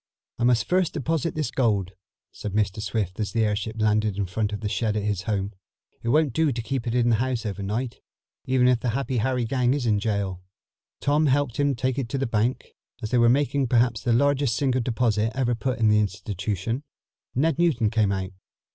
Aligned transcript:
"I 0.39 0.45
must 0.45 0.65
first 0.67 0.93
deposit 0.93 1.35
this 1.35 1.51
gold," 1.51 1.91
said 2.31 2.53
Mr. 2.53 2.81
Swift 2.81 3.19
as 3.19 3.33
the 3.33 3.45
airship 3.45 3.75
landed 3.77 4.17
in 4.17 4.25
front 4.25 4.51
of 4.51 4.61
the 4.61 4.67
shed 4.67 4.97
at 4.97 5.03
his 5.03 5.21
home. 5.29 5.53
"It 6.01 6.09
won't 6.09 6.33
do 6.33 6.51
to 6.51 6.61
keep 6.63 6.87
it 6.87 6.95
in 6.95 7.09
the 7.09 7.17
house 7.17 7.45
over 7.45 7.61
night, 7.61 8.01
even 8.45 8.67
if 8.67 8.79
the 8.79 8.89
Happy 8.97 9.17
Harry 9.17 9.45
gang 9.45 9.75
is 9.75 9.85
in 9.85 9.99
jail." 9.99 10.41
Tom 11.01 11.27
helped 11.27 11.57
him 11.57 11.75
take 11.75 11.99
it 11.99 12.09
to 12.09 12.17
the 12.17 12.25
bank. 12.25 12.73
As 13.03 13.11
they 13.11 13.19
were 13.19 13.29
making 13.29 13.67
perhaps 13.67 14.01
the 14.01 14.11
largest 14.11 14.55
single 14.55 14.81
deposit 14.81 15.33
ever 15.35 15.53
put 15.53 15.77
in 15.77 15.89
the 15.89 15.99
institution, 15.99 16.81
Ned 17.35 17.59
Newton 17.59 17.91
came 17.91 18.11
out. 18.11 18.31